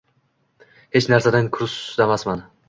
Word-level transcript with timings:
hech 0.95 1.09
narsadan 1.13 1.51
kursdamasman. 1.59 2.43